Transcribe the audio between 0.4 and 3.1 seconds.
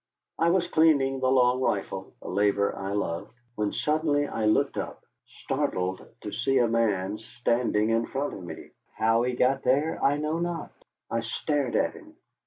was cleaning the long rifle, a labor I